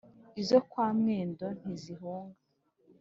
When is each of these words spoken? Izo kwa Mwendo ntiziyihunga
Izo 0.41 0.57
kwa 0.69 0.87
Mwendo 0.99 1.47
ntiziyihunga 1.59 2.39